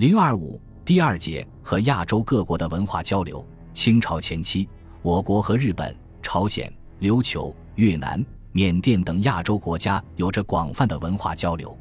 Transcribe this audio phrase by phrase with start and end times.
[0.00, 3.46] 零二五第二节和亚洲各国的文化交流。
[3.74, 4.66] 清朝前期，
[5.02, 11.78] 我国和日本、朝鲜、琉球、越南、缅甸等亚洲国家有着广泛的文化交流。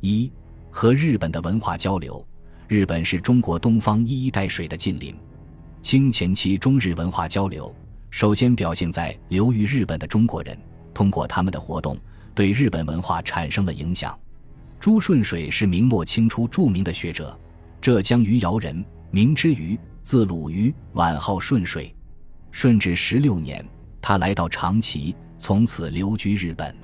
[0.00, 0.30] 一
[0.70, 2.22] 和日本的文化交流。
[2.68, 5.16] 日本是中国东方一衣带水的近邻。
[5.80, 7.74] 清前期中日文化交流，
[8.10, 10.54] 首先表现在流于日本的中国人
[10.92, 11.96] 通过他们的活动，
[12.34, 14.14] 对日本文化产生了影响。
[14.78, 17.34] 朱顺水是明末清初著名的学者，
[17.84, 21.94] 浙江余姚人，名之余，字鲁余，晚号顺水。
[22.50, 23.62] 顺治十六年，
[24.00, 26.74] 他来到长崎，从此留居日本。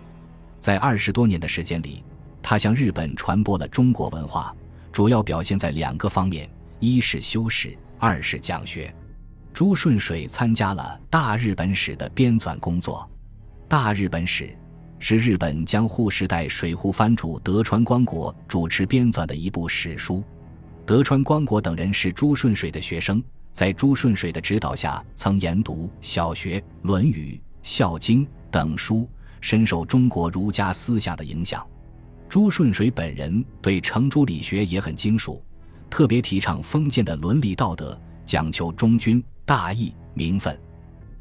[0.59, 2.05] 在二十多年的时间里，
[2.43, 4.55] 他向日本传播了中国文化。
[4.93, 6.47] 主要表现在两个方面：
[6.81, 8.95] 一是修史，二是讲学。
[9.55, 13.09] 朱顺水参加了《大日本史》的编纂工作，
[13.69, 14.45] 《大日本史》
[14.99, 20.23] 是日本江户时代水户藩主德川光国主持编纂的一部史书。
[20.91, 23.23] 德川光国等人是朱顺水的学生，
[23.53, 29.09] 在朱顺水的指导下，曾研读《小学》《论语》《孝经》等书，
[29.41, 31.65] 深受中国儒家思想的影响。
[32.29, 35.41] 朱顺水本人对程朱理学也很精熟，
[35.89, 40.61] 特别提倡封建的伦理道德，讲求忠君大义名分。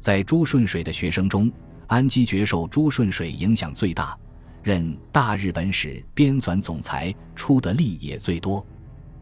[0.00, 1.48] 在朱顺水的学生中，
[1.86, 4.18] 安基觉受朱顺水影响最大，
[4.64, 8.66] 任大日本史编纂总裁，出的力也最多。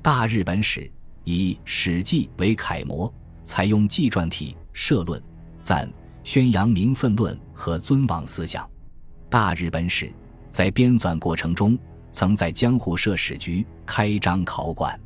[0.00, 0.91] 大日本史
[1.24, 5.20] 以《史记》为楷模，采用纪传体，社论、
[5.60, 8.69] 赞、宣扬名分论和尊王思想。
[9.28, 10.10] 大日本史。
[10.50, 11.78] 在编纂过程中，
[12.10, 14.98] 曾在江户设史局，开张考馆。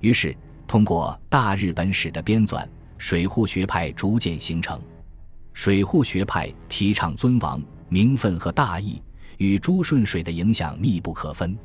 [0.00, 0.34] 于是，
[0.68, 2.64] 通过大日本史的编纂，
[2.96, 4.80] 水户学派逐渐形成。
[5.52, 9.02] 水户学派提倡尊王、名分和大义，
[9.38, 11.58] 与朱顺水的影响密不可分。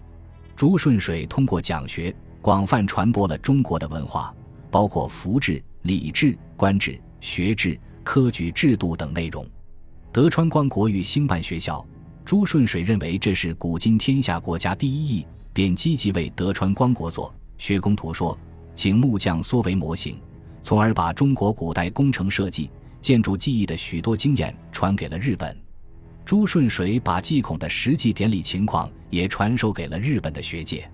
[0.56, 4.34] 朱顺水通过讲学，广泛传播了中国的文化，
[4.72, 9.46] 包括服制、礼制、官制、学制、科举制度等内容。
[10.12, 11.86] 德川光国欲兴办学校。
[12.24, 17.34] 朱顺水认为这是古今天下国家第一义，便积极为德川光国作
[17.64, 18.34] 《学工图说》，
[18.76, 20.18] 请木匠缩为模型，
[20.62, 22.70] 从而把中国古代工程设计、
[23.02, 25.58] 建筑技艺的许多经验传给了日本。
[26.24, 30.90] 朱顺水把祭孔的实际典礼情况也传授给了日本的学界。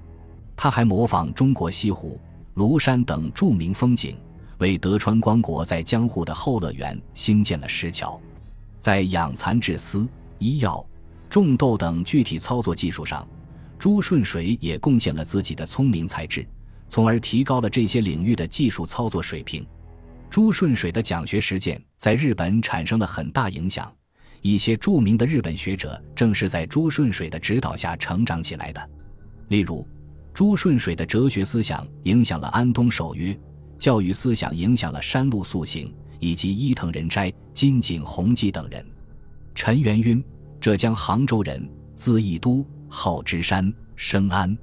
[0.57, 2.19] 他还模仿中国西湖、
[2.55, 4.17] 庐山等著名风景，
[4.57, 8.19] 为德川光国在江户的后乐园兴建了石桥。
[8.79, 10.05] 在养蚕制丝、
[10.39, 10.85] 医药。
[11.29, 13.27] 种豆等具体操作技术上，
[13.77, 16.47] 朱顺水也贡献了自己的聪明才智，
[16.87, 19.67] 从而提高了这些领域的技术操作水平。
[20.29, 23.93] 朱顺水的讲学实践在日本产生了很大影响，
[24.41, 28.89] 一些著名的日本学者正是在朱顺水的指导下成长起来的。
[29.49, 29.85] 例如，
[30.37, 33.35] 朱顺水的哲学思想影响了安东守约，
[33.79, 38.85] 教育思想影响了山路素行以及伊藤仁斋、金井弘基等人。
[39.55, 40.23] 陈元晕。
[40.61, 44.55] 浙江杭州人，字义都，号芝山，生安。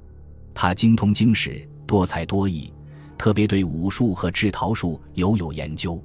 [0.54, 2.72] 他精通经史，多才多艺，
[3.18, 6.00] 特别对武术和制陶术尤有研究。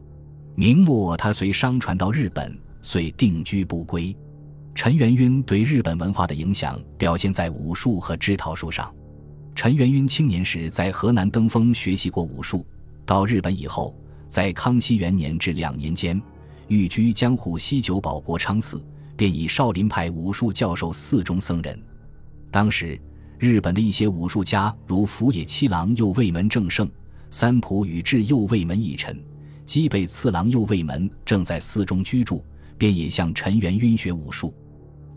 [0.56, 4.18] 明末，他随商船到日本，遂定居不归。
[4.74, 8.92] 陈元晕对日本文化的影响表现在武术和制陶术上。
[9.62, 12.66] 陈元赟青年时在河南登封学习过武术，
[13.06, 13.94] 到日本以后，
[14.30, 16.22] 在康熙元年至两年间，
[16.70, 18.82] 寓居江户西九保国昌寺。
[19.18, 21.78] 便以少林派武术教授寺中僧人。
[22.50, 22.98] 当时，
[23.38, 26.90] 日本的一些武术家，如福野七郎右卫门正胜、
[27.30, 29.22] 三浦宇治右卫门义臣、
[29.66, 32.42] 基北次郎右卫门，正在寺中居住，
[32.78, 34.54] 便也向陈元赟学武术。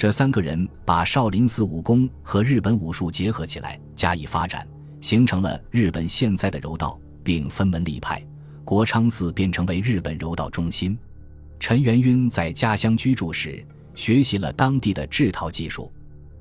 [0.03, 4.67] 这三个人把少林寺武功和日本武术结合起来，加以发展，
[5.01, 8.21] 形成了日本现在的柔道，并分门立派。
[8.65, 10.99] 国昌寺便成为日本柔道中心。
[11.61, 13.65] 陈元赟在家乡居住时。
[13.95, 15.89] 学习了当地的制陶技术，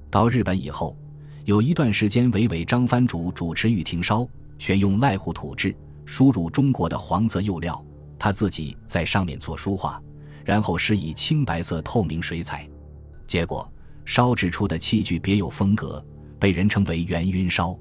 [0.09, 0.97] 到日本以后，
[1.45, 7.79] 有一段时间委委张藩主主持玉庭烧，选用濑户土制，输入中国的黄色釉料，
[8.17, 10.02] 他自己在上面做书画，
[10.43, 12.67] 然后施以青白色透明水彩，
[13.31, 13.72] 结果
[14.03, 16.05] 烧制出的器具别有风格，
[16.37, 17.73] 被人称为元晕烧。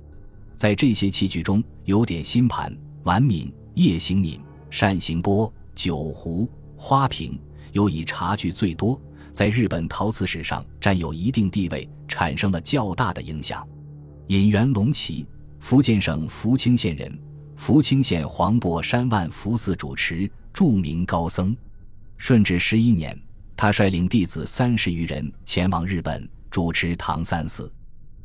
[0.55, 4.38] 在这些器具中，有点心盘、碗皿、叶形皿、
[4.70, 7.37] 扇形钵、酒壶、花瓶，
[7.73, 9.00] 尤以茶具最多。
[9.32, 13.67] 在日本陶瓷史上占有一定地位，产生了较大的影响。
[14.29, 15.26] 尹元隆奇，
[15.58, 17.20] 福建省福清县人，
[17.56, 21.56] 福清县黄柏山万福寺主持，著名高僧。
[22.19, 23.20] 顺治十一年，
[23.61, 27.71] 他率领弟子三十余人前往日本主持唐三寺。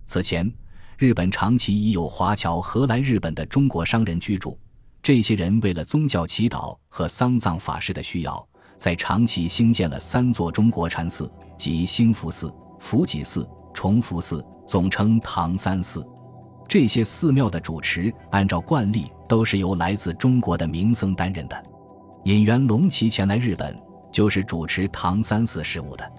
[0.06, 0.50] 此前，
[0.98, 4.58] 日本长期已有华侨和来日本的中国商人居住，
[5.04, 8.48] 这些人为了宗教祈祷和丧葬法事的需要，
[8.78, 12.50] 在长崎兴建了三座中国禅寺，即兴福寺、
[12.80, 16.02] 福济寺、崇福寺，总称唐三寺。
[16.66, 21.64] 这些寺庙的主持，按照惯例都是由来自中国的名僧担任的。
[22.24, 23.78] 引元隆琦前来日本，
[24.16, 26.10] 就是主持唐三寺事务的。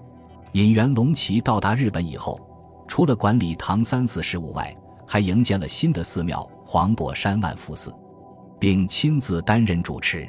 [0.51, 2.39] 引元隆琦到达日本以后。
[2.87, 4.73] 除了管理唐三寺事务外，
[5.05, 7.91] 还营建了新的寺庙黄檗山万福寺，
[8.59, 10.25] 并亲自担任主持。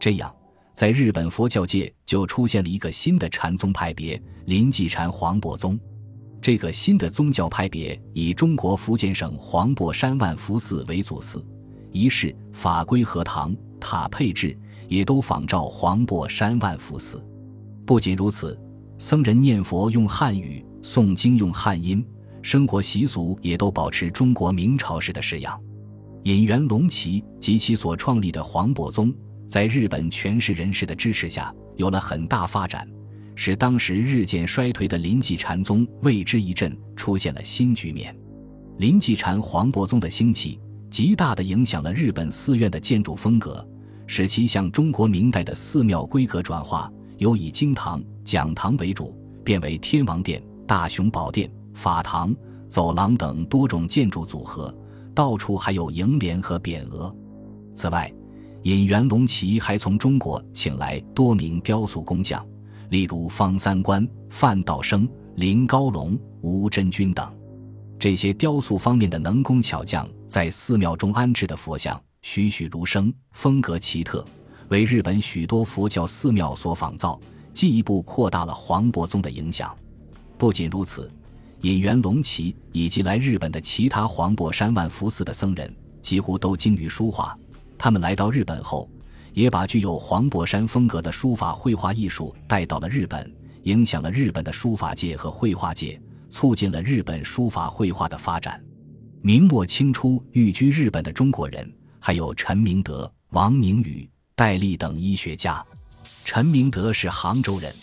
[0.00, 0.34] 这样，
[0.72, 5.78] 在日本佛教界就出现了一个新的禅宗派别——临济禅黄檗宗。
[6.40, 11.46] 这个新的宗教派别以中国福建省黄檗山万福寺为祖寺，
[11.92, 14.58] 仪式、法规和堂塔配置
[14.88, 17.24] 也都仿照黄檗山万福寺。
[17.86, 18.58] 不仅如此，
[18.98, 20.64] 僧人念佛用汉语。
[20.82, 22.06] 诵经用汉音，
[22.42, 25.58] 生活习俗也都保持中国明朝时的式样。
[26.24, 29.10] 引元隆琦及其所创立的黄檗宗，
[29.48, 32.86] 在日本权势人士的支持下，有了很大发展，
[33.34, 38.14] 使当时日渐衰退的临济禅宗为之一振，出现了新局面。
[38.76, 40.60] 临济禅黄檗宗的兴起，
[40.90, 43.66] 极大地影响了日本寺院的建筑风格，
[44.06, 50.42] 使其向中国明代的寺庙规格转化，由以经堂、讲堂为主，变为天王殿。
[50.66, 52.34] 大雄宝殿、法堂、
[52.70, 54.74] 走廊等多种建筑组合，
[55.14, 57.14] 到处还有楹联和匾额。
[57.74, 58.10] 此外，
[58.62, 62.42] 引元龙旗还从中国请来多名雕塑工匠，
[62.88, 67.30] 例如方三官、范道生、林高龙、吴真君等。
[67.98, 74.24] 这些雕塑方面的能工巧匠，在寺庙中安置的佛像栩栩如生，风格奇特，
[74.70, 77.20] 为日本许多佛教寺庙所仿造，
[77.52, 79.76] 进一步扩大了黄檗宗的影响。
[80.38, 81.08] 不仅如此，
[81.60, 87.38] 引元隆琦以及来日本的其他黄檗山万福寺的僧人几乎都精于书画。
[87.76, 88.88] 他们来到日本后，
[89.34, 93.30] 也把具有黄檗山风格的书法绘画艺术带到了日本，
[93.64, 96.00] 影响了日本的书法界和绘画界，
[96.30, 98.58] 促进了日本书法绘画的发展。
[99.20, 101.70] 明末清初寓居日本的中国人
[102.06, 105.64] 还有陈明德、王宁宇、戴笠等医学家。
[106.22, 107.74] 陈明德是杭州人，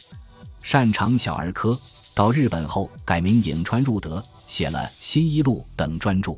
[0.62, 1.76] 擅长小儿科。
[2.14, 6.38] 到日本后，改名颍川入德，写了《新医录》等专著。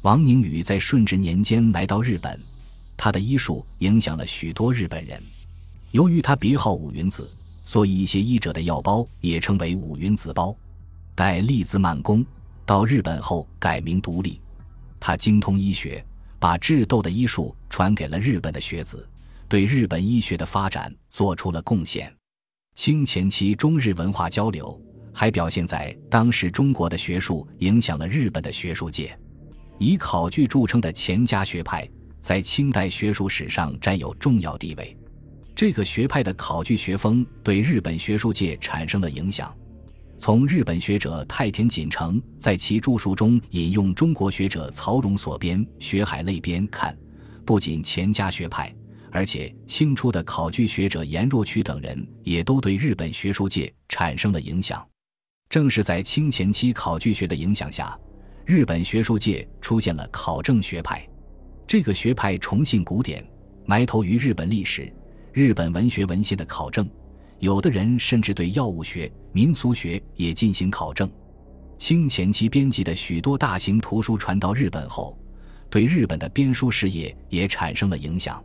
[0.00, 2.36] 王宁宇在顺治年间来到日本，
[2.96, 5.22] 他的医术影响了许多日本人。
[5.92, 7.30] 由于他别号五云子，
[7.64, 10.52] 所以一些医者的药包也称为五云子包。
[11.14, 12.26] 待立兹曼公
[12.66, 14.40] 到日本后，改名独立。
[14.98, 16.04] 他精通医学，
[16.42, 19.08] 把智斗的医术传给了日本的学子，
[19.48, 22.12] 对日本医学的发展做出了贡献。
[22.74, 24.76] 清前期中日文化交流。
[25.14, 29.14] 还表现在当时中国的学术影响了日本的学术界，
[29.78, 31.86] 以考据著称的钱家学派
[32.18, 34.96] 在清代学术史上占有重要地位。
[35.54, 39.54] 这个学派的考据学风对日本学术界产生了影响。
[40.24, 46.96] 从日本学者太田锦成在其著述中引用中国学者曹荣所编《学海类编》看，
[47.44, 48.72] 不仅钱家学派，
[49.10, 54.86] 而且清初的考据学者颜若渠等人也都对日本学术界产生了影响。
[55.48, 57.98] 正是在清前期考据学的影响下，
[58.46, 61.04] 日本学术界出现了考证学派。
[61.66, 63.28] 这个学派崇信古典，
[63.66, 64.88] 埋头于日本历史、
[65.32, 66.88] 日本文学文献的考证。
[67.42, 71.10] 有的人甚至对药物学、民俗学也进行考证。
[71.76, 75.18] 清前期编辑的许多大型图书传到日本后，
[75.68, 78.40] 对日本的编书事业也产生了影响。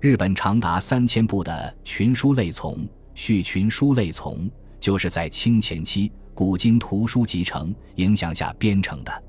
[0.00, 6.12] 日本长达三千部的群书类丛、续群书类丛，就是在清前期。
[6.32, 9.24] 古今图书集成影响下编成的，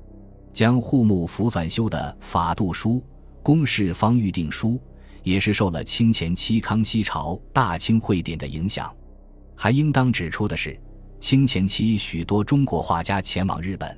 [0.52, 3.02] 将户目符纂修的法度书、
[3.42, 4.80] 公式方预定书，
[5.24, 8.88] 也是受了清前期康熙朝大清会典的影响。
[9.62, 10.74] 还应当指出的是，
[11.20, 13.94] 清前期许多中国画家前往日本，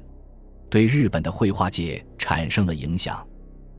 [0.68, 3.24] 对日本的绘画界产生了影响。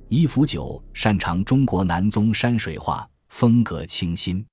[0.07, 4.45] 伊福九擅长中国南宗山水画，风格清新。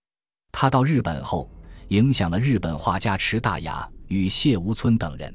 [0.51, 1.49] 他到日本后，
[1.91, 3.89] 影响了日本画家池大雅。
[4.09, 5.33] 与谢无村等人，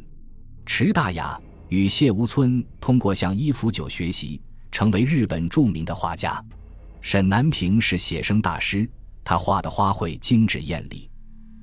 [0.65, 6.43] 池大雅与谢无村通过向伊福久学习，成为日本著名的画家。
[6.99, 8.85] 沈南平是写生大师，
[9.23, 11.09] 他画的花卉精致艳丽。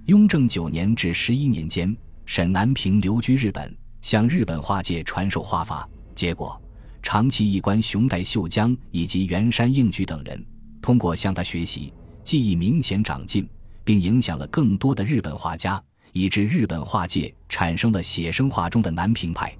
[0.06, 5.88] 雍正九年至十一年间，沈南平留居日本，向日本画界传授画法。
[6.12, 6.60] 结果，
[7.02, 10.44] 长期一观熊代秀江以及原山应举等人，
[10.80, 11.92] 通过向他学习，
[12.24, 13.48] 技艺明显长进，
[13.84, 15.82] 并影响了更多的日本画家。
[16.14, 19.50] 以致日本画界产生了写生画中的南平派。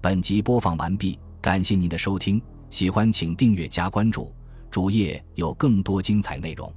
[0.00, 4.34] 本集播放完毕，感谢您的收听，喜欢请订阅加关注，
[4.72, 6.72] 主页有更多精彩内容。